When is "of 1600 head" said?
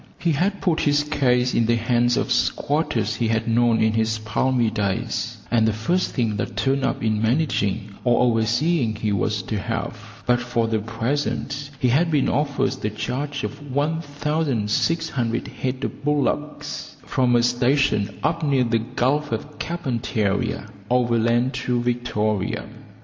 13.43-15.83